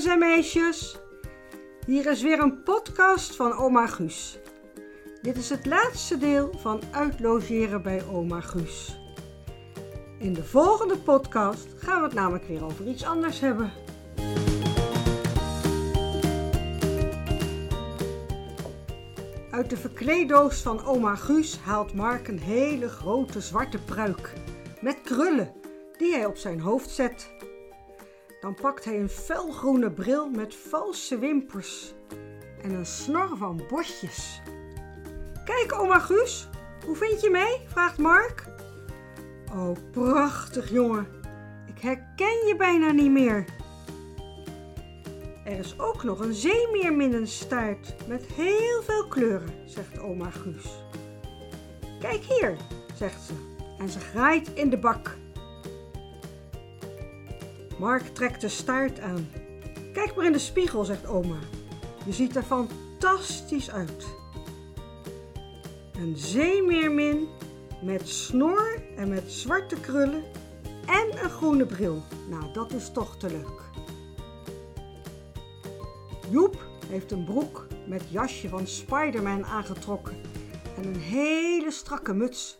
Jongens 0.00 0.22
en 0.22 0.28
meisjes. 0.28 0.96
Hier 1.86 2.06
is 2.06 2.22
weer 2.22 2.40
een 2.40 2.62
podcast 2.62 3.36
van 3.36 3.52
oma 3.52 3.86
Guus. 3.86 4.38
Dit 5.22 5.36
is 5.36 5.48
het 5.48 5.66
laatste 5.66 6.18
deel 6.18 6.52
van 6.58 6.80
uitlogeren 6.90 7.82
bij 7.82 8.06
oma 8.06 8.40
Guus. 8.40 9.00
In 10.18 10.32
de 10.32 10.44
volgende 10.44 10.98
podcast 10.98 11.68
gaan 11.76 11.98
we 11.98 12.04
het 12.04 12.14
namelijk 12.14 12.44
weer 12.44 12.64
over 12.64 12.86
iets 12.86 13.04
anders 13.04 13.40
hebben. 13.40 13.72
Uit 19.50 19.70
de 19.70 19.76
verkleeddoos 19.76 20.62
van 20.62 20.84
oma 20.84 21.14
Guus 21.14 21.58
haalt 21.58 21.94
Mark 21.94 22.28
een 22.28 22.40
hele 22.40 22.88
grote 22.88 23.40
zwarte 23.40 23.78
pruik 23.78 24.32
met 24.80 25.00
krullen 25.02 25.52
die 25.98 26.12
hij 26.12 26.26
op 26.26 26.36
zijn 26.36 26.60
hoofd 26.60 26.90
zet. 26.90 27.39
Dan 28.40 28.54
pakt 28.54 28.84
hij 28.84 29.00
een 29.00 29.08
felgroene 29.08 29.90
bril 29.90 30.30
met 30.30 30.54
valse 30.54 31.18
wimpers 31.18 31.94
en 32.62 32.70
een 32.70 32.86
snor 32.86 33.36
van 33.36 33.62
bosjes. 33.68 34.40
Kijk, 35.44 35.80
oma 35.80 35.98
Guus, 35.98 36.48
hoe 36.86 36.96
vind 36.96 37.20
je 37.20 37.30
mij? 37.30 37.60
vraagt 37.66 37.98
Mark. 37.98 38.44
Oh, 39.52 39.76
prachtig 39.90 40.70
jongen. 40.70 41.06
Ik 41.66 41.82
herken 41.82 42.46
je 42.46 42.54
bijna 42.58 42.90
niet 42.90 43.10
meer. 43.10 43.44
Er 45.44 45.58
is 45.58 45.78
ook 45.78 46.02
nog 46.02 46.20
een 46.20 46.34
zeemeerminnenstaart 46.34 47.94
met 48.08 48.26
heel 48.26 48.82
veel 48.82 49.08
kleuren, 49.08 49.52
zegt 49.66 50.00
oma 50.00 50.30
Guus. 50.30 50.84
Kijk 52.00 52.22
hier, 52.22 52.56
zegt 52.94 53.22
ze 53.22 53.32
en 53.78 53.88
ze 53.88 53.98
graait 53.98 54.50
in 54.54 54.70
de 54.70 54.78
bak. 54.78 55.16
Mark 57.80 58.02
trekt 58.02 58.40
de 58.40 58.48
staart 58.48 59.00
aan. 59.00 59.28
Kijk 59.92 60.14
maar 60.16 60.24
in 60.24 60.32
de 60.32 60.38
spiegel, 60.38 60.84
zegt 60.84 61.06
oma. 61.06 61.38
Je 62.04 62.12
ziet 62.12 62.36
er 62.36 62.42
fantastisch 62.42 63.70
uit. 63.70 64.06
Een 65.92 66.16
zeemeermin 66.16 67.28
met 67.82 68.08
snor 68.08 68.82
en 68.96 69.08
met 69.08 69.32
zwarte 69.32 69.80
krullen 69.80 70.22
en 70.86 71.24
een 71.24 71.30
groene 71.30 71.66
bril. 71.66 72.02
Nou, 72.28 72.52
dat 72.52 72.72
is 72.72 72.90
toch 72.92 73.16
te 73.16 73.30
leuk. 73.30 73.60
Joep 76.30 76.66
heeft 76.86 77.12
een 77.12 77.24
broek 77.24 77.66
met 77.88 78.10
jasje 78.10 78.48
van 78.48 78.66
Spider-Man 78.66 79.44
aangetrokken 79.44 80.16
en 80.76 80.84
een 80.84 81.00
hele 81.00 81.70
strakke 81.70 82.14
muts 82.14 82.58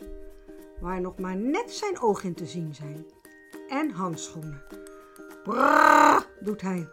waar 0.81 1.01
nog 1.01 1.19
maar 1.19 1.37
net 1.37 1.73
zijn 1.73 2.01
ogen 2.01 2.29
in 2.29 2.35
te 2.35 2.47
zien 2.47 2.75
zijn. 2.75 3.07
En 3.69 3.91
handschoenen. 3.91 4.63
Brrr, 5.45 6.27
doet 6.41 6.61
hij. 6.61 6.89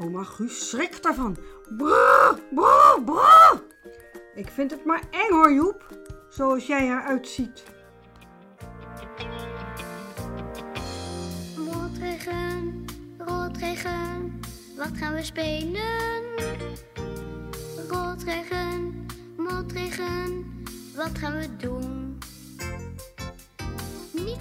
Oma 0.00 0.22
Guus 0.22 0.68
schrikt 0.68 1.02
daarvan. 1.02 1.36
Brrr, 1.76 2.38
brrr, 2.54 3.02
brrr. 3.04 3.62
Ik 4.34 4.48
vind 4.48 4.70
het 4.70 4.84
maar 4.84 5.02
eng 5.10 5.30
hoor, 5.30 5.52
Joep, 5.52 5.86
zoals 6.28 6.66
jij 6.66 6.86
eruit 6.86 7.28
ziet. 7.28 7.62
Motregen, 11.56 12.84
rotregen, 13.18 14.40
wat 14.76 14.90
gaan 14.92 15.14
we 15.14 15.22
spelen? 15.22 16.22
Rotregen, 17.88 19.06
motregen, 19.36 20.46
wat 20.96 21.18
gaan 21.18 21.38
we 21.38 21.56
doen? 21.56 22.07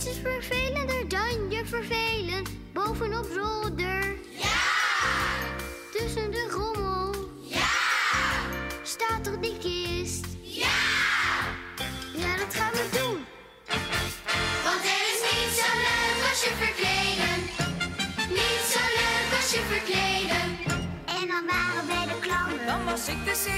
Is 0.09 0.17
vervelender 0.23 1.07
dan 1.07 1.49
je 1.49 1.65
vervelen 1.65 2.43
bovenop 2.73 3.27
zolder. 3.33 4.15
Ja! 4.29 4.59
Tussen 5.91 6.31
de 6.31 6.47
rommel. 6.51 7.29
Ja! 7.41 7.69
Staat 8.83 9.23
toch 9.23 9.39
die 9.39 9.57
kist? 9.57 10.25
Ja! 10.41 10.77
Ja, 12.13 12.37
dat 12.37 12.55
gaan 12.55 12.71
we 12.71 12.87
doen. 12.91 13.25
Want 14.63 14.81
er 14.93 15.01
is 15.13 15.21
niet 15.31 15.53
zo 15.59 15.69
leuk 15.87 16.29
als 16.29 16.43
je 16.43 16.53
verkleden. 16.63 17.35
Niet 18.29 18.63
zo 18.73 18.79
leuk 19.01 19.39
als 19.39 19.51
je 19.51 19.61
verkleden. 19.73 20.57
En 21.05 21.27
dan 21.27 21.45
waren 21.45 21.87
wij 21.87 22.05
de 22.05 22.19
clownen. 22.19 22.65
Dan 22.65 22.85
was 22.85 23.07
ik 23.07 23.25
de 23.25 23.35
circusbaas. 23.35 23.56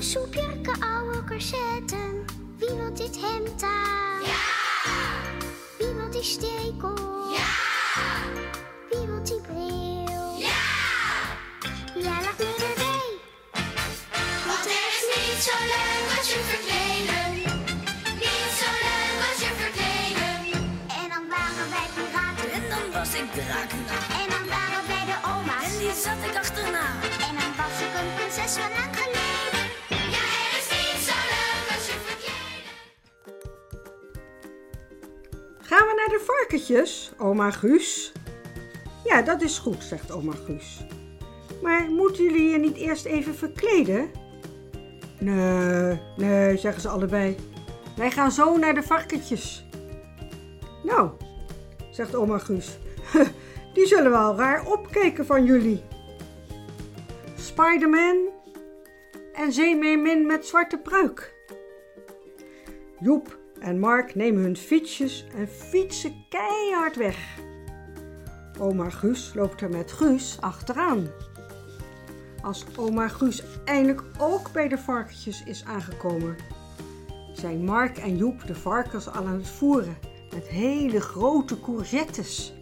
Nattige 0.00 0.18
soepjurken, 0.18 0.80
oude 0.82 1.24
corsetten. 1.24 2.24
Wie 2.58 2.68
wil 2.68 2.94
dit 2.94 3.16
hemd 3.20 3.62
aan? 3.62 4.22
Ja! 4.22 4.42
Wie 5.78 5.94
wil 5.94 6.10
die 6.10 6.22
stekel? 6.22 6.96
Ja! 7.36 7.50
Wie 8.90 9.06
wil 9.06 9.22
die 9.22 9.40
bril? 9.40 10.36
Ja! 10.38 10.62
Ja, 11.94 12.14
laat 12.24 12.38
me 12.38 12.54
erbij. 12.68 13.10
Want 14.46 14.64
er 14.74 14.84
is 14.90 15.04
niet 15.16 15.40
zo 15.46 15.56
leuk 15.74 16.18
als 16.18 16.32
je 16.32 16.40
verkleden. 16.52 17.32
Niet 18.24 18.50
zo 18.60 18.68
leuk 18.86 19.18
als 19.28 19.40
je 19.44 19.52
verkleden. 19.62 20.62
En 21.00 21.08
dan 21.12 21.24
waren 21.34 21.66
wij 21.74 21.88
piraten. 21.94 22.50
En 22.52 22.64
dan 22.72 22.84
was 22.92 23.14
ik 23.14 23.32
Dracula. 23.32 23.96
En 24.22 24.28
dan 24.34 24.44
waren 24.54 24.82
wij 24.86 25.04
de 25.10 25.18
oma's. 25.32 25.64
En 25.64 25.78
die 25.78 25.94
zat 26.04 26.20
ik 26.28 26.36
achterna. 26.36 27.09
Varkentjes, 36.50 37.12
oma 37.18 37.50
Guus? 37.50 38.12
Ja, 39.04 39.22
dat 39.22 39.42
is 39.42 39.58
goed, 39.58 39.82
zegt 39.82 40.12
oma 40.12 40.32
Guus. 40.46 40.84
Maar 41.62 41.90
moeten 41.90 42.24
jullie 42.24 42.48
je 42.48 42.58
niet 42.58 42.76
eerst 42.76 43.04
even 43.04 43.34
verkleden? 43.34 44.10
Nee, 45.18 46.00
nee, 46.16 46.56
zeggen 46.56 46.82
ze 46.82 46.88
allebei. 46.88 47.36
Wij 47.96 48.10
gaan 48.10 48.30
zo 48.30 48.56
naar 48.56 48.74
de 48.74 48.82
varkentjes. 48.82 49.66
Nou, 50.82 51.10
zegt 51.90 52.14
oma 52.14 52.38
Guus. 52.38 52.78
Die 53.74 53.86
zullen 53.86 54.10
wel 54.10 54.36
raar 54.36 54.66
opkijken 54.66 55.26
van 55.26 55.44
jullie. 55.44 55.82
Spider-Man 57.36 58.28
en 59.32 59.52
Zeemeermin 59.52 60.26
met 60.26 60.46
zwarte 60.46 60.78
pruik. 60.78 61.34
Joep 63.00 63.39
en 63.60 63.78
Mark 63.78 64.14
nemen 64.14 64.42
hun 64.42 64.56
fietsjes 64.56 65.26
en 65.34 65.48
fietsen 65.48 66.24
keihard 66.28 66.96
weg. 66.96 67.38
Oma 68.58 68.90
Guus 68.90 69.34
loopt 69.34 69.60
er 69.60 69.70
met 69.70 69.92
Guus 69.92 70.36
achteraan. 70.40 71.08
Als 72.42 72.64
oma 72.76 73.08
Guus 73.08 73.42
eindelijk 73.64 74.02
ook 74.18 74.52
bij 74.52 74.68
de 74.68 74.78
varkentjes 74.78 75.44
is 75.44 75.64
aangekomen, 75.64 76.36
zijn 77.32 77.64
Mark 77.64 77.98
en 77.98 78.16
Joep 78.16 78.46
de 78.46 78.54
varkens 78.54 79.08
al 79.08 79.26
aan 79.26 79.38
het 79.38 79.48
voeren 79.48 79.96
met 80.34 80.46
hele 80.46 81.00
grote 81.00 81.60
courgettes. 81.60 82.52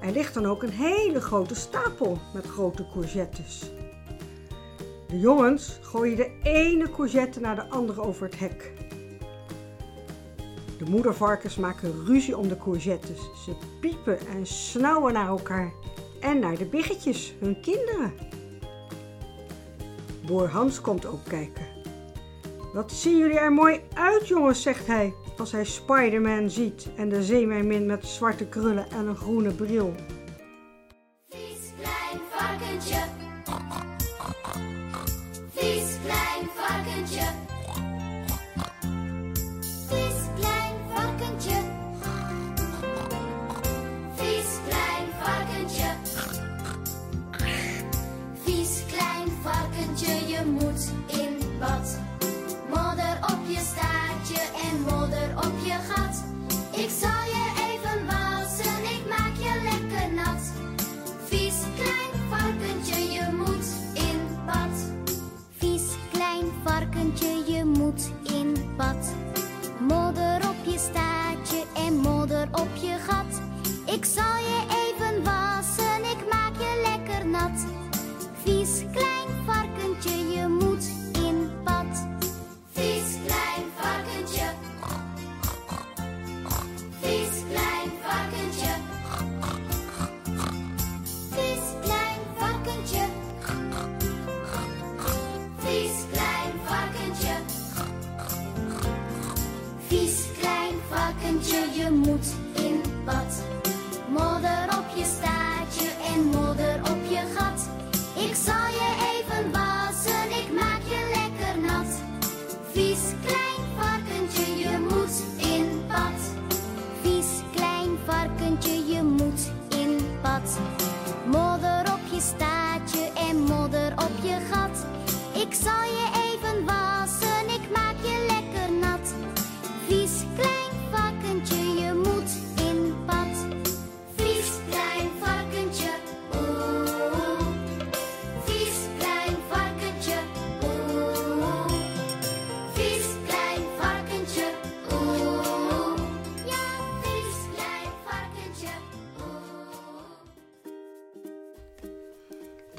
Er 0.00 0.12
ligt 0.12 0.34
dan 0.34 0.46
ook 0.46 0.62
een 0.62 0.70
hele 0.70 1.20
grote 1.20 1.54
stapel 1.54 2.18
met 2.34 2.46
grote 2.46 2.86
courgettes. 2.92 3.70
De 5.08 5.18
jongens 5.18 5.78
gooien 5.82 6.16
de 6.16 6.30
ene 6.42 6.90
courgette 6.90 7.40
naar 7.40 7.54
de 7.54 7.68
andere 7.68 8.02
over 8.02 8.24
het 8.24 8.38
hek. 8.38 8.72
De 10.78 10.84
moedervarkens 10.90 11.56
maken 11.56 12.04
ruzie 12.06 12.36
om 12.36 12.48
de 12.48 12.56
courgettes. 12.56 13.18
Ze 13.44 13.52
piepen 13.80 14.18
en 14.26 14.46
snauwen 14.46 15.12
naar 15.12 15.28
elkaar 15.28 15.72
en 16.20 16.38
naar 16.38 16.58
de 16.58 16.64
biggetjes, 16.64 17.34
hun 17.40 17.60
kinderen. 17.60 18.12
Boer 20.26 20.48
Hans 20.48 20.80
komt 20.80 21.06
ook 21.06 21.24
kijken. 21.28 21.66
Wat 22.72 22.92
zien 22.92 23.18
jullie 23.18 23.38
er 23.38 23.52
mooi 23.52 23.80
uit, 23.94 24.28
jongens, 24.28 24.62
zegt 24.62 24.86
hij 24.86 25.14
als 25.38 25.52
hij 25.52 25.64
Spider-Man 25.64 26.50
ziet 26.50 26.88
en 26.96 27.08
de 27.08 27.22
zeemermin 27.22 27.86
met 27.86 28.06
zwarte 28.06 28.46
krullen 28.46 28.90
en 28.90 29.06
een 29.06 29.16
groene 29.16 29.54
bril. 29.54 29.94
Vies 31.28 31.72
klein 31.80 32.22
varkentje. 32.30 33.04
Vies 35.50 35.96
klein 36.04 36.48
varkentje. 36.54 37.43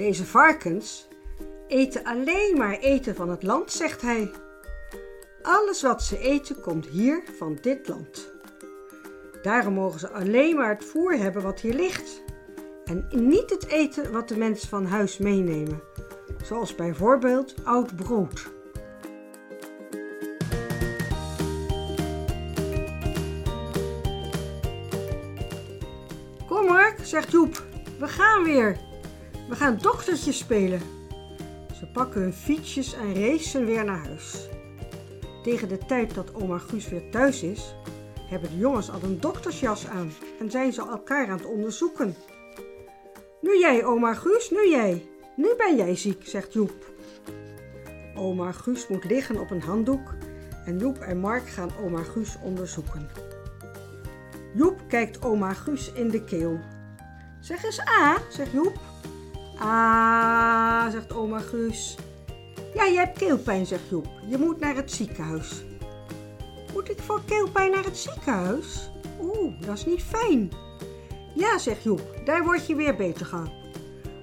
Deze 0.05 0.25
varkens 0.25 1.07
eten 1.67 2.03
alleen 2.03 2.57
maar 2.57 2.77
eten 2.77 3.15
van 3.15 3.29
het 3.29 3.43
land, 3.43 3.71
zegt 3.71 4.01
hij. 4.01 4.31
Alles 5.41 5.81
wat 5.81 6.03
ze 6.03 6.19
eten 6.19 6.61
komt 6.61 6.85
hier 6.85 7.23
van 7.37 7.57
dit 7.61 7.87
land. 7.87 8.33
Daarom 9.41 9.73
mogen 9.73 9.99
ze 9.99 10.09
alleen 10.09 10.55
maar 10.55 10.69
het 10.69 10.85
voer 10.85 11.17
hebben 11.17 11.41
wat 11.41 11.59
hier 11.59 11.73
ligt. 11.73 12.21
En 12.83 13.07
niet 13.11 13.49
het 13.49 13.67
eten 13.67 14.11
wat 14.11 14.27
de 14.27 14.37
mensen 14.37 14.69
van 14.69 14.85
huis 14.85 15.17
meenemen. 15.17 15.81
Zoals 16.43 16.75
bijvoorbeeld 16.75 17.55
oud 17.63 17.95
brood. 17.95 18.51
Kom 26.47 26.65
Mark, 26.65 26.99
zegt 27.03 27.31
Joep. 27.31 27.63
We 27.99 28.07
gaan 28.07 28.43
weer. 28.43 28.85
We 29.49 29.55
gaan 29.55 29.77
doktertje 29.77 30.31
spelen. 30.31 30.81
Ze 31.79 31.85
pakken 31.93 32.21
hun 32.21 32.33
fietsjes 32.33 32.93
en 32.93 33.13
racen 33.13 33.65
weer 33.65 33.85
naar 33.85 34.05
huis. 34.05 34.47
Tegen 35.43 35.67
de 35.67 35.77
tijd 35.77 36.13
dat 36.13 36.33
oma 36.35 36.57
Guus 36.57 36.89
weer 36.89 37.09
thuis 37.11 37.43
is, 37.43 37.75
hebben 38.29 38.49
de 38.49 38.57
jongens 38.57 38.91
al 38.91 39.03
een 39.03 39.19
doktersjas 39.19 39.87
aan 39.87 40.11
en 40.39 40.51
zijn 40.51 40.73
ze 40.73 40.81
elkaar 40.81 41.27
aan 41.27 41.37
het 41.37 41.45
onderzoeken. 41.45 42.15
Nu 43.41 43.59
jij, 43.59 43.85
oma 43.85 44.13
Guus, 44.13 44.49
nu 44.49 44.69
jij. 44.69 45.05
Nu 45.35 45.53
ben 45.57 45.75
jij 45.75 45.95
ziek, 45.95 46.27
zegt 46.27 46.53
Joep. 46.53 46.93
Oma 48.15 48.51
Guus 48.51 48.87
moet 48.87 49.03
liggen 49.03 49.39
op 49.39 49.51
een 49.51 49.61
handdoek 49.61 50.13
en 50.65 50.79
Joep 50.79 50.97
en 50.97 51.17
Mark 51.17 51.47
gaan 51.47 51.71
oma 51.83 52.03
Guus 52.03 52.37
onderzoeken. 52.43 53.09
Joep 54.55 54.79
kijkt 54.87 55.23
oma 55.23 55.53
Guus 55.53 55.91
in 55.91 56.09
de 56.09 56.23
keel. 56.23 56.59
Zeg 57.39 57.63
eens 57.63 57.79
A, 57.79 58.17
zegt 58.29 58.51
Joep. 58.51 58.79
Ah, 59.57 60.91
zegt 60.91 61.13
oma 61.13 61.39
Guus. 61.39 61.95
Ja, 62.73 62.85
je 62.85 62.97
hebt 62.97 63.17
keelpijn, 63.17 63.65
zegt 63.65 63.89
Joep. 63.89 64.07
Je 64.27 64.37
moet 64.37 64.59
naar 64.59 64.75
het 64.75 64.91
ziekenhuis. 64.91 65.63
Moet 66.73 66.89
ik 66.89 66.99
voor 66.99 67.21
keelpijn 67.25 67.71
naar 67.71 67.83
het 67.83 67.97
ziekenhuis? 67.97 68.89
Oeh, 69.21 69.61
dat 69.61 69.77
is 69.77 69.85
niet 69.85 70.03
fijn. 70.03 70.51
Ja, 71.35 71.57
zegt 71.57 71.83
Joep, 71.83 72.01
daar 72.25 72.43
word 72.43 72.67
je 72.67 72.75
weer 72.75 72.95
beter 72.95 73.25
gaan. 73.25 73.51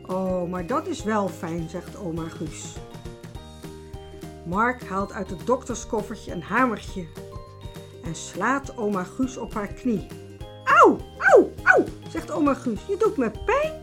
Oh, 0.07 0.51
maar 0.51 0.67
dat 0.67 0.87
is 0.87 1.03
wel 1.03 1.29
fijn, 1.29 1.69
zegt 1.69 1.97
oma 1.97 2.29
Guus. 2.29 2.75
Mark 4.45 4.85
haalt 4.85 5.13
uit 5.13 5.31
het 5.31 5.47
dokterskoffertje 5.47 6.33
een 6.33 6.43
hamertje 6.43 7.07
en 8.05 8.15
slaat 8.15 8.77
oma 8.77 9.05
Guus 9.05 9.37
op 9.37 9.55
haar 9.55 9.73
knie. 9.73 10.07
Auw, 10.65 10.99
auw, 11.19 11.51
auw, 11.63 11.85
zegt 12.09 12.31
oma 12.31 12.55
Guus, 12.55 12.81
je 12.89 12.97
doet 12.97 13.17
me 13.17 13.31
pijn. 13.45 13.82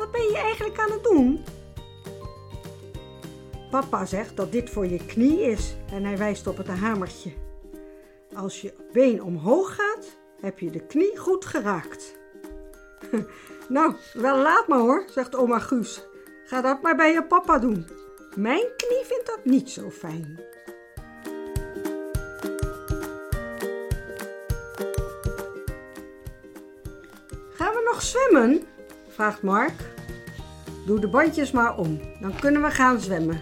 Wat 0.00 0.10
ben 0.10 0.22
je 0.22 0.38
eigenlijk 0.38 0.78
aan 0.78 0.90
het 0.90 1.04
doen? 1.04 1.44
Papa 3.70 4.04
zegt 4.04 4.36
dat 4.36 4.52
dit 4.52 4.70
voor 4.70 4.86
je 4.86 5.06
knie 5.06 5.40
is 5.40 5.76
en 5.92 6.04
hij 6.04 6.18
wijst 6.18 6.46
op 6.46 6.56
het 6.56 6.68
hamertje. 6.68 7.32
Als 8.34 8.60
je 8.60 8.74
been 8.92 9.22
omhoog 9.22 9.74
gaat, 9.74 10.18
heb 10.40 10.58
je 10.58 10.70
de 10.70 10.86
knie 10.86 11.16
goed 11.16 11.44
geraakt. 11.44 12.18
nou, 13.68 13.94
wel 14.12 14.38
laat 14.38 14.68
maar 14.68 14.78
hoor, 14.78 15.04
zegt 15.10 15.36
oma 15.36 15.58
Guus. 15.58 16.02
Ga 16.44 16.60
dat 16.60 16.82
maar 16.82 16.96
bij 16.96 17.12
je 17.12 17.24
papa 17.24 17.58
doen. 17.58 17.86
Mijn 18.36 18.66
knie 18.76 19.04
vindt 19.04 19.26
dat 19.26 19.44
niet 19.44 19.70
zo 19.70 19.90
fijn. 19.90 20.40
Gaan 27.52 27.74
we 27.74 27.90
nog 27.92 28.02
zwemmen? 28.02 28.68
Vraagt 29.20 29.42
Mark. 29.42 29.94
Doe 30.86 31.00
de 31.00 31.08
bandjes 31.08 31.50
maar 31.50 31.78
om, 31.78 32.00
dan 32.20 32.36
kunnen 32.40 32.62
we 32.62 32.70
gaan 32.70 33.00
zwemmen. 33.00 33.40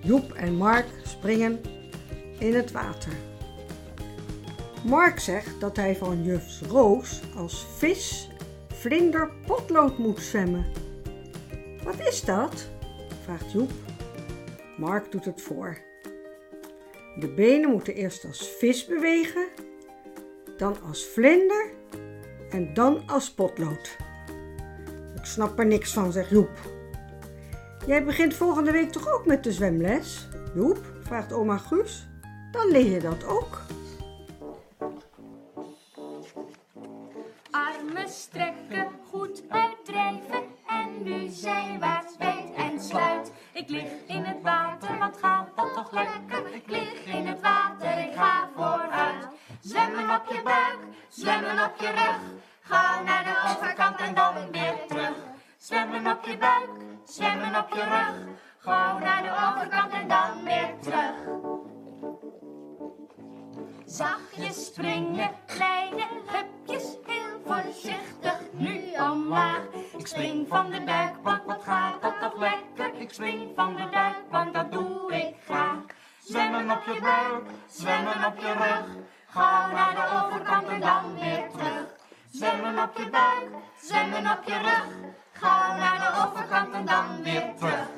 Joep 0.00 0.32
en 0.32 0.54
Mark 0.54 0.86
springen 1.02 1.60
in 2.38 2.54
het 2.54 2.72
water. 2.72 3.12
Mark 4.84 5.18
zegt 5.18 5.60
dat 5.60 5.76
hij 5.76 5.96
van 5.96 6.22
juf 6.22 6.60
Roos 6.68 7.20
als 7.36 7.66
vis, 7.76 8.30
vlinder, 8.68 9.30
potlood 9.46 9.98
moet 9.98 10.20
zwemmen. 10.20 10.66
Wat 11.84 12.00
is 12.00 12.22
dat? 12.22 12.68
vraagt 13.24 13.52
Joep. 13.52 13.70
Mark 14.76 15.12
doet 15.12 15.24
het 15.24 15.42
voor. 15.42 15.78
De 17.18 17.28
benen 17.34 17.70
moeten 17.70 17.94
eerst 17.94 18.24
als 18.24 18.48
vis 18.58 18.86
bewegen, 18.86 19.48
dan 20.56 20.82
als 20.82 21.06
vlinder 21.06 21.70
en 22.50 22.74
dan 22.74 23.02
als 23.06 23.30
potlood. 23.30 24.06
Snap 25.28 25.58
er 25.58 25.66
niks 25.66 25.92
van, 25.92 26.12
zegt 26.12 26.30
Joep. 26.30 26.50
Jij 27.86 28.04
begint 28.04 28.34
volgende 28.34 28.70
week 28.70 28.92
toch 28.92 29.08
ook 29.12 29.26
met 29.26 29.44
de 29.44 29.52
zwemles? 29.52 30.28
Joep, 30.54 30.78
vraagt 31.02 31.32
oma 31.32 31.58
Guus. 31.58 32.08
Dan 32.50 32.70
leer 32.70 32.92
je 32.92 33.00
dat 33.00 33.26
ook. 33.26 33.60
Armen 37.50 38.08
strekken, 38.08 38.88
goed 39.10 39.42
uitdrijven 39.48 40.42
en 40.66 41.02
nu 41.02 41.28
zijwaarts 41.28 42.16
wijd 42.18 42.54
en 42.56 42.80
sluit. 42.80 43.32
Ik 43.52 43.68
lig 43.68 43.90
in 44.06 44.24
het 44.24 44.42
water, 44.42 44.98
wat 44.98 45.18
gaat 45.20 45.48
dat 45.56 45.74
toch 45.74 45.92
lekker? 45.92 46.54
Ik 46.54 46.66
lig 46.66 47.04
in 47.04 47.26
het 47.26 47.40
water, 47.40 47.98
ik 47.98 48.12
ga 48.14 48.48
vooruit. 48.56 49.26
Zwemmen 49.60 50.10
op 50.10 50.32
je 50.32 50.40
buik, 50.44 50.78
zwemmen 51.08 51.64
op 51.64 51.74
je 51.80 51.90
rug. 51.90 52.20
Ga 52.68 53.00
naar 53.02 53.24
de 53.24 53.50
overkant 53.50 54.00
en 54.00 54.14
dan 54.14 54.50
weer 54.50 54.74
terug. 54.88 55.16
Zwemmen 55.58 56.06
op 56.06 56.24
je 56.24 56.36
buik, 56.36 56.70
zwemmen 57.04 57.56
op 57.56 57.68
je 57.68 57.82
rug. 57.82 58.14
Gauw 58.58 58.98
naar 58.98 59.22
de 59.22 59.30
overkant 59.30 59.92
en 59.92 60.08
dan 60.08 60.44
weer 60.44 60.74
terug. 60.80 61.14
Zachtjes 63.84 64.66
springen, 64.66 65.30
kleine 65.46 66.06
hupjes, 66.26 66.96
heel 67.06 67.40
voorzichtig 67.44 68.40
nu 68.52 68.80
omlaag. 69.10 69.62
Ik 69.98 70.06
spring 70.06 70.48
van 70.48 70.70
de 70.70 70.84
duikplank, 70.84 71.44
wat 71.44 71.62
gaat 71.62 72.02
dat 72.02 72.20
toch 72.20 72.38
lekker? 72.38 73.00
Ik 73.00 73.12
spring 73.12 73.52
van 73.54 73.74
de 73.76 73.88
duikplank, 73.90 74.54
dat 74.54 74.72
doe 74.72 75.12
ik 75.12 75.34
graag. 75.44 75.84
Zwemmen 76.24 76.70
op 76.70 76.82
je 76.84 77.00
buik, 77.00 77.44
zwemmen 77.68 78.24
op 78.24 78.38
je 78.38 78.52
rug. 78.52 78.86
Ga 79.26 79.66
naar 79.66 79.94
de 79.94 80.26
overkant 80.26 80.68
en 80.68 80.80
dan 80.80 81.14
weer 81.14 81.48
terug. 81.50 81.97
Zwemmen 82.32 82.82
op 82.82 82.96
je 82.96 83.10
buik, 83.10 83.62
zwemmen 83.82 84.30
op 84.30 84.42
je 84.46 84.58
rug. 84.58 84.86
Ga 85.32 85.76
naar 85.76 85.98
de 85.98 86.28
overkant 86.28 86.74
en 86.74 86.86
dan 86.86 87.22
weer 87.22 87.52
terug. 87.58 87.88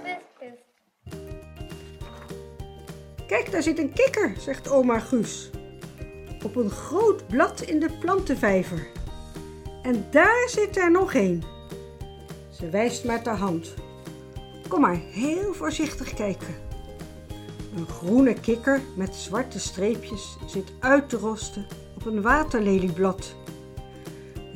Kijk, 3.26 3.50
daar 3.50 3.62
zit 3.62 3.78
een 3.78 3.92
kikker, 3.92 4.34
zegt 4.38 4.70
oma 4.70 4.98
Guus. 4.98 5.50
Op 6.44 6.56
een 6.56 6.70
groot 6.70 7.28
blad 7.28 7.60
in 7.60 7.80
de 7.80 7.90
plantenvijver. 8.00 8.86
En 9.82 10.06
daar 10.10 10.48
zit 10.48 10.76
er 10.76 10.90
nog 10.90 11.14
een. 11.14 11.44
Ze 12.50 12.68
wijst 12.68 13.04
met 13.04 13.26
haar 13.26 13.36
hand. 13.36 13.74
Kom 14.68 14.80
maar 14.80 15.00
heel 15.10 15.54
voorzichtig 15.54 16.14
kijken. 16.14 16.54
Een 17.76 17.86
groene 17.86 18.34
kikker 18.34 18.80
met 18.96 19.14
zwarte 19.14 19.60
streepjes 19.60 20.36
zit 20.46 20.72
uit 20.80 21.08
te 21.08 21.16
rosten 21.16 21.66
op 21.94 22.06
een 22.06 22.22
waterlelieblad. 22.22 23.34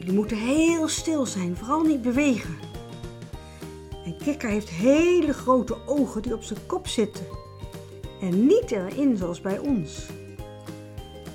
Die 0.04 0.12
moeten 0.12 0.36
heel 0.36 0.88
stil 0.88 1.26
zijn, 1.26 1.56
vooral 1.56 1.82
niet 1.82 2.02
bewegen. 2.02 2.58
Een 4.04 4.16
kikker 4.18 4.48
heeft 4.48 4.68
hele 4.68 5.32
grote 5.32 5.86
ogen 5.86 6.22
die 6.22 6.34
op 6.34 6.42
zijn 6.42 6.66
kop 6.66 6.86
zitten 6.86 7.26
en 8.20 8.46
niet 8.46 8.70
erin 8.70 9.16
zoals 9.16 9.40
bij 9.40 9.58
ons. 9.58 10.06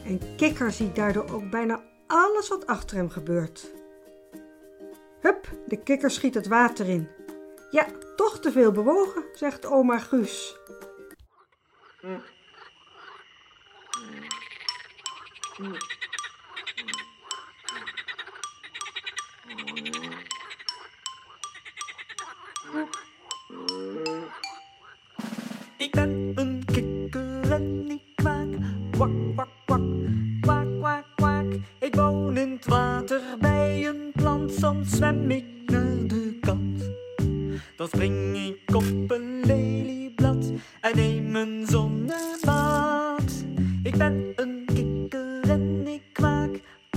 Een 0.05 0.21
kikker 0.38 0.71
ziet 0.71 0.95
daardoor 0.95 1.29
ook 1.31 1.49
bijna 1.49 1.83
alles 2.07 2.47
wat 2.47 2.67
achter 2.67 2.97
hem 2.97 3.09
gebeurt. 3.09 3.71
Hup, 5.21 5.49
de 5.67 5.83
kikker 5.83 6.11
schiet 6.11 6.33
het 6.33 6.47
water 6.47 6.89
in. 6.89 7.07
Ja, 7.71 7.88
toch 8.15 8.39
te 8.39 8.51
veel 8.51 8.71
bewogen, 8.71 9.23
zegt 9.33 9.65
oma 9.65 9.99
Guus. 9.99 10.57
Ik 15.57 15.99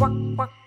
quack, 0.02 0.12
quack. 0.36 0.61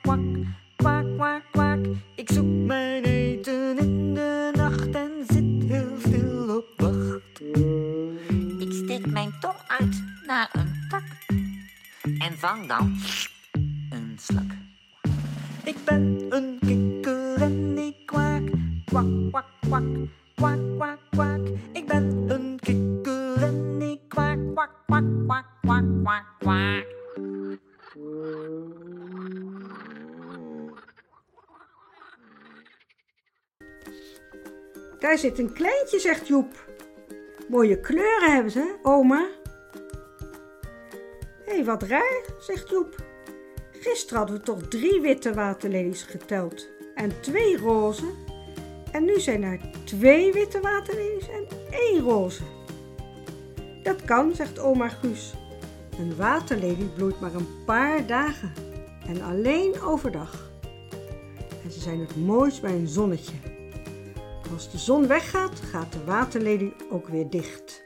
Daar 35.05 35.17
zit 35.17 35.39
een 35.39 35.53
kleintje, 35.53 36.00
zegt 36.00 36.27
Joep. 36.27 36.69
Mooie 37.50 37.79
kleuren 37.79 38.33
hebben 38.33 38.51
ze, 38.51 38.75
oma. 38.81 39.27
Hé, 41.45 41.53
hey, 41.53 41.65
wat 41.65 41.83
raar, 41.83 42.24
zegt 42.39 42.69
Joep. 42.69 42.95
Gisteren 43.71 44.17
hadden 44.17 44.38
we 44.38 44.43
toch 44.43 44.62
drie 44.62 45.01
witte 45.01 45.33
waterlelies 45.33 46.03
geteld 46.03 46.69
en 46.95 47.21
twee 47.21 47.57
roze. 47.57 48.05
En 48.91 49.05
nu 49.05 49.19
zijn 49.19 49.43
er 49.43 49.59
twee 49.83 50.33
witte 50.33 50.59
waterlelies 50.59 51.29
en 51.29 51.47
één 51.71 52.01
roze. 52.01 52.43
Dat 53.83 54.05
kan, 54.05 54.35
zegt 54.35 54.59
oma 54.59 54.88
Guus. 54.88 55.33
Een 56.00 56.15
waterlelie 56.15 56.89
bloeit 56.95 57.19
maar 57.19 57.33
een 57.33 57.63
paar 57.65 58.07
dagen 58.07 58.53
en 59.07 59.21
alleen 59.21 59.81
overdag. 59.81 60.51
En 61.63 61.71
ze 61.71 61.79
zijn 61.79 62.00
het 62.00 62.15
mooist 62.15 62.62
bij 62.62 62.74
een 62.74 62.88
zonnetje. 62.88 63.54
Als 64.55 64.71
de 64.71 64.77
zon 64.77 65.07
weggaat, 65.07 65.59
gaat 65.59 65.93
de 65.93 66.03
waterlelie 66.03 66.74
ook 66.89 67.07
weer 67.07 67.29
dicht. 67.29 67.85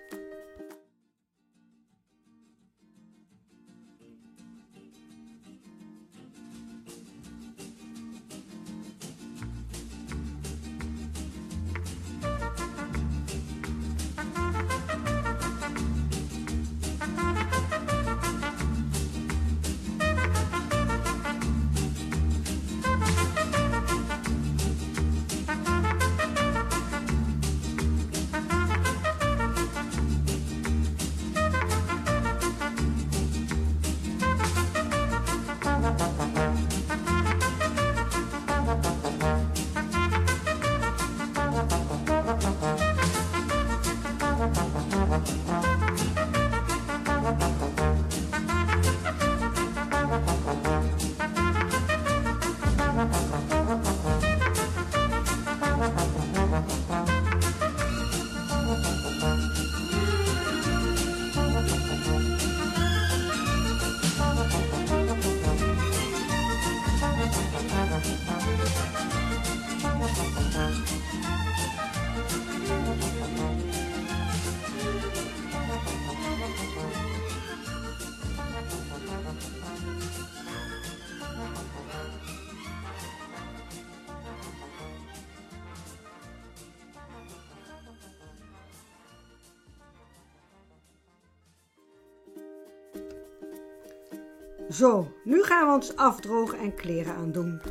Zo, 94.69 95.13
nu 95.23 95.43
gaan 95.43 95.67
we 95.67 95.73
ons 95.73 95.95
afdrogen 95.95 96.59
en 96.59 96.75
kleren 96.75 97.15
aandoen. 97.15 97.61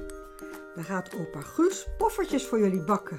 Dan 0.75 0.85
gaat 0.85 1.14
opa 1.14 1.40
Guus 1.40 1.87
poffertjes 1.99 2.47
voor 2.47 2.59
jullie 2.59 2.85
bakken. 2.85 3.19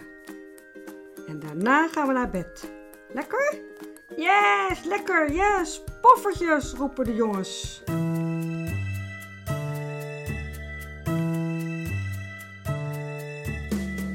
En 1.28 1.40
daarna 1.40 1.88
gaan 1.88 2.08
we 2.08 2.14
naar 2.14 2.30
bed. 2.30 2.72
Lekker? 3.14 3.62
Yes, 4.16 4.84
lekker, 4.84 5.32
yes, 5.32 5.84
poffertjes, 6.02 6.74
roepen 6.74 7.06
de 7.06 7.16
jongens. 7.16 7.84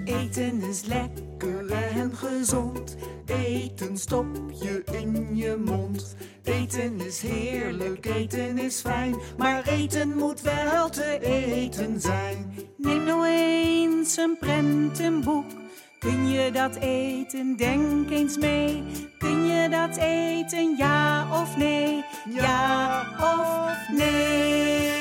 Eten 0.04 0.62
is 0.62 0.84
lekker 0.84 1.70
en 1.72 2.16
gezond. 2.16 2.96
Eten 3.26 3.98
stop 3.98 4.26
je 4.52 4.82
in 4.92 5.36
je 5.36 5.56
mond. 5.56 6.16
Eten 6.42 7.00
is 7.00 7.20
heerlijk, 7.20 7.43
eten 8.06 8.58
is 8.58 8.80
fijn. 8.80 9.16
Maar 9.36 9.66
eten 9.66 10.16
moet 10.16 10.40
wel 10.40 10.90
te 10.90 11.18
eten 11.22 12.00
zijn. 12.00 12.54
Neem 12.76 13.04
nou 13.04 13.26
eens 13.26 14.16
een 14.16 14.36
prentenboek. 14.38 15.44
Kun 15.98 16.28
je 16.28 16.50
dat 16.50 16.76
eten? 16.76 17.56
Denk 17.56 18.10
eens 18.10 18.38
mee. 18.38 18.82
Kun 19.18 19.44
je 19.44 19.68
dat 19.68 19.96
eten? 19.96 20.76
Ja 20.76 21.26
of 21.40 21.56
nee? 21.56 22.04
Ja 22.34 23.00
of 23.20 23.96
nee? 23.96 24.92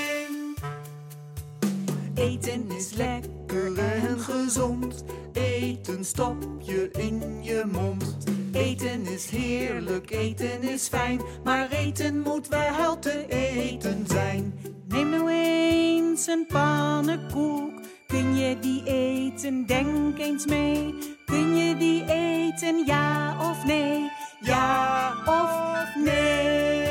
Eten 2.15 2.71
is 2.77 2.93
lekker 2.93 3.77
en 3.79 4.19
gezond. 4.19 5.03
Eten 5.33 6.05
stop 6.05 6.37
je 6.59 6.89
in 6.91 7.43
je 7.43 7.63
mond. 7.71 8.42
Eten 8.55 9.05
is 9.05 9.29
heerlijk, 9.29 10.11
eten 10.11 10.61
is 10.61 10.87
fijn. 10.87 11.21
Maar 11.43 11.69
eten 11.71 12.19
moet 12.19 12.47
wel 12.47 12.99
te 12.99 13.25
eten 13.27 14.05
zijn. 14.07 14.59
Neem 14.87 15.09
nou 15.09 15.29
eens 15.29 16.27
een 16.27 16.45
pannenkoek. 16.47 17.79
Kun 18.07 18.35
je 18.35 18.59
die 18.59 18.83
eten? 18.85 19.65
Denk 19.65 20.17
eens 20.17 20.45
mee. 20.45 20.95
Kun 21.25 21.55
je 21.55 21.77
die 21.77 22.05
eten? 22.05 22.85
Ja 22.85 23.37
of 23.49 23.65
nee? 23.65 24.11
Ja 24.39 25.13
of 25.25 25.95
nee? 26.03 26.82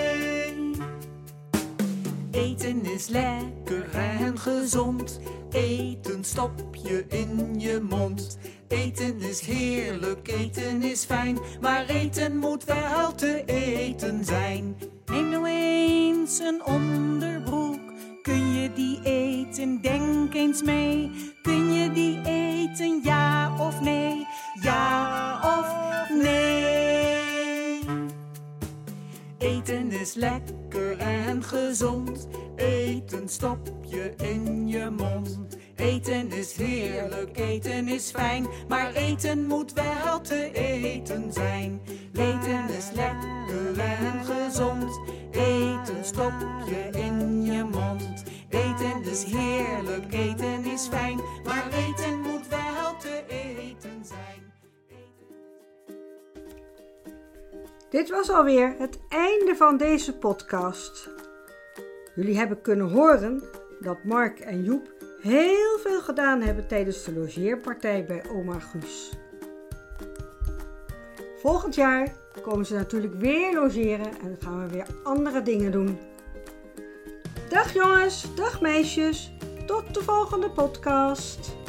Eten 2.42 2.84
is 2.84 3.08
lekker 3.08 3.94
en 3.94 4.38
gezond. 4.38 5.20
Eten 5.52 6.24
stop 6.24 6.52
je 6.82 7.04
in 7.08 7.60
je 7.60 7.80
mond. 7.88 8.38
Eten 8.68 9.20
is 9.20 9.40
heerlijk, 9.40 10.28
eten 10.28 10.82
is 10.82 11.04
fijn. 11.04 11.38
Maar 11.60 11.86
eten 11.86 12.36
moet 12.36 12.64
wel 12.64 13.14
te 13.14 13.42
eten 13.46 14.24
zijn. 14.24 14.76
Neem 15.06 15.28
nou 15.28 15.46
eens 15.46 16.38
een 16.38 16.64
onderbroek. 16.64 17.80
Kun 18.22 18.54
je 18.54 18.72
die 18.72 19.00
eten? 19.02 19.80
Denk 19.80 20.34
eens 20.34 20.62
mee. 20.62 21.10
Kun 21.42 21.72
je 21.72 21.90
die 21.90 22.20
eten? 22.24 23.00
Ja 23.02 23.56
of 23.58 23.80
nee? 23.80 24.26
Ja 24.62 25.40
of 25.58 25.66
nee? 26.22 26.61
Eten 29.72 29.92
is 29.92 30.14
lekker 30.14 30.98
en 30.98 31.42
gezond. 31.42 32.28
Eten 32.56 33.28
stop 33.28 33.70
je 33.86 34.14
in 34.16 34.68
je 34.68 34.90
mond. 34.90 35.56
Eten 35.76 36.32
is 36.32 36.56
heerlijk, 36.56 37.38
eten 37.38 37.88
is 37.88 38.10
fijn. 38.10 38.46
Maar 38.68 38.92
eten 38.92 39.46
moet 39.46 39.72
wel 39.72 40.20
te 40.20 40.50
eten 40.52 41.32
zijn. 41.32 41.80
Eten 42.12 42.68
is 42.68 42.90
lekker 42.94 43.78
en 43.78 44.24
gezond. 44.24 45.00
Eten 45.30 46.04
stop 46.04 46.34
je 46.66 46.98
in 46.98 47.42
je 47.42 47.64
mond. 47.64 48.22
Eten 48.48 49.02
is 49.10 49.24
heerlijk, 49.24 50.12
eten 50.12 50.64
is 50.64 50.86
fijn. 50.90 51.20
Maar 51.44 51.68
eten 51.72 52.20
moet 52.20 52.48
wel 52.48 52.96
te 53.00 53.24
eten 53.28 54.04
zijn. 54.04 54.51
Dit 57.92 58.10
was 58.10 58.30
alweer 58.30 58.74
het 58.78 58.98
einde 59.08 59.56
van 59.56 59.76
deze 59.76 60.16
podcast. 60.16 61.08
Jullie 62.14 62.36
hebben 62.36 62.60
kunnen 62.60 62.88
horen 62.88 63.42
dat 63.80 64.04
Mark 64.04 64.40
en 64.40 64.64
Joep 64.64 64.92
heel 65.20 65.78
veel 65.82 66.00
gedaan 66.00 66.40
hebben 66.40 66.66
tijdens 66.66 67.04
de 67.04 67.12
logeerpartij 67.12 68.04
bij 68.04 68.22
oma 68.30 68.58
Guus. 68.58 69.12
Volgend 71.40 71.74
jaar 71.74 72.14
komen 72.42 72.66
ze 72.66 72.74
natuurlijk 72.74 73.14
weer 73.14 73.54
logeren 73.54 74.20
en 74.22 74.36
gaan 74.40 74.66
we 74.66 74.72
weer 74.72 74.86
andere 75.02 75.42
dingen 75.42 75.72
doen. 75.72 75.98
Dag 77.48 77.72
jongens, 77.72 78.34
dag 78.34 78.60
meisjes. 78.60 79.32
Tot 79.66 79.94
de 79.94 80.02
volgende 80.02 80.50
podcast. 80.50 81.61